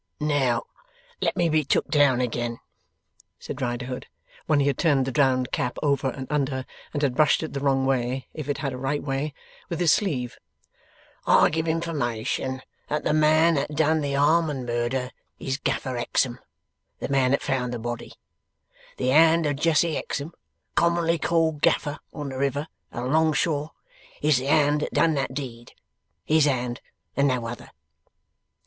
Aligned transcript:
'Now 0.19 0.63
let 1.21 1.35
me 1.37 1.47
be 1.47 1.63
took 1.63 1.87
down 1.89 2.21
again,' 2.21 2.57
said 3.37 3.61
Riderhood, 3.61 4.07
when 4.47 4.59
he 4.59 4.65
had 4.65 4.79
turned 4.79 5.05
the 5.05 5.11
drowned 5.11 5.51
cap 5.51 5.77
over 5.83 6.09
and 6.09 6.25
under, 6.31 6.65
and 6.91 7.03
had 7.03 7.13
brushed 7.13 7.43
it 7.43 7.53
the 7.53 7.59
wrong 7.59 7.85
way 7.85 8.25
(if 8.33 8.49
it 8.49 8.57
had 8.57 8.73
a 8.73 8.79
right 8.79 9.03
way) 9.03 9.35
with 9.69 9.79
his 9.79 9.93
sleeve. 9.93 10.39
'I 11.27 11.51
give 11.51 11.67
information 11.67 12.63
that 12.87 13.03
the 13.03 13.13
man 13.13 13.53
that 13.53 13.75
done 13.75 14.01
the 14.01 14.13
Harmon 14.13 14.65
Murder 14.65 15.11
is 15.37 15.59
Gaffer 15.59 15.95
Hexam, 15.95 16.39
the 16.97 17.07
man 17.09 17.29
that 17.29 17.43
found 17.43 17.71
the 17.71 17.77
body. 17.77 18.13
The 18.97 19.09
hand 19.09 19.45
of 19.45 19.57
Jesse 19.57 19.93
Hexam, 19.93 20.31
commonly 20.73 21.19
called 21.19 21.61
Gaffer 21.61 21.99
on 22.11 22.29
the 22.29 22.39
river 22.39 22.67
and 22.91 23.05
along 23.05 23.33
shore, 23.33 23.69
is 24.19 24.39
the 24.39 24.45
hand 24.47 24.81
that 24.81 24.93
done 24.95 25.13
that 25.13 25.35
deed. 25.35 25.73
His 26.25 26.45
hand 26.45 26.81
and 27.15 27.27
no 27.27 27.45
other. 27.45 27.69